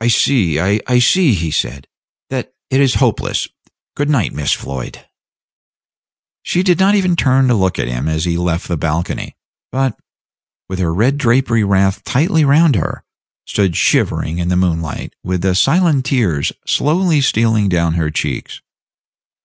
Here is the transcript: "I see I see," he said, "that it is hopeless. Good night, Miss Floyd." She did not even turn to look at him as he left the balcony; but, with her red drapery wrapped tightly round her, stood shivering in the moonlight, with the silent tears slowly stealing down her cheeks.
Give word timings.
"I 0.00 0.08
see 0.08 0.58
I 0.58 0.98
see," 0.98 1.34
he 1.34 1.52
said, 1.52 1.86
"that 2.30 2.52
it 2.68 2.80
is 2.80 2.94
hopeless. 2.94 3.46
Good 3.94 4.10
night, 4.10 4.32
Miss 4.32 4.50
Floyd." 4.52 5.06
She 6.42 6.64
did 6.64 6.80
not 6.80 6.96
even 6.96 7.14
turn 7.14 7.46
to 7.46 7.54
look 7.54 7.78
at 7.78 7.86
him 7.86 8.08
as 8.08 8.24
he 8.24 8.36
left 8.36 8.66
the 8.66 8.76
balcony; 8.76 9.36
but, 9.70 9.96
with 10.68 10.80
her 10.80 10.92
red 10.92 11.16
drapery 11.16 11.62
wrapped 11.62 12.04
tightly 12.04 12.44
round 12.44 12.74
her, 12.74 13.04
stood 13.46 13.76
shivering 13.76 14.38
in 14.38 14.48
the 14.48 14.56
moonlight, 14.56 15.14
with 15.22 15.42
the 15.42 15.54
silent 15.54 16.06
tears 16.06 16.52
slowly 16.66 17.20
stealing 17.20 17.68
down 17.68 17.94
her 17.94 18.10
cheeks. 18.10 18.60